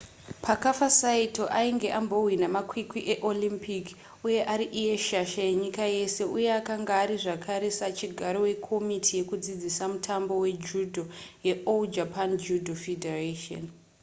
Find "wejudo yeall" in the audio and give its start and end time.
10.43-11.81